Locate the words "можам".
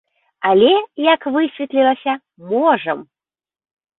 2.53-3.03